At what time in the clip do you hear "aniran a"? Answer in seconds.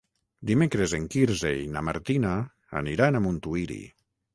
2.85-3.27